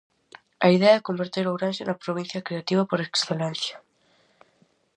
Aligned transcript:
A 0.65 0.67
idea 0.75 0.97
é 0.99 1.05
converter 1.07 1.45
Ourense 1.45 1.83
na 1.85 2.01
provincia 2.03 2.45
creativa 2.47 2.83
por 2.89 2.99
excelencia. 3.01 3.75